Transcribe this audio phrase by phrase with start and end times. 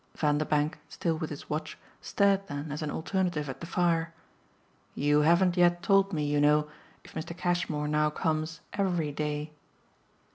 [0.17, 4.11] Vanderbank, still with his watch, stared then as an alternative at the fire.
[4.95, 6.67] "You haven't yet told me you know,
[7.05, 7.37] if Mr.
[7.37, 9.51] Cashmore now comes EVERY day."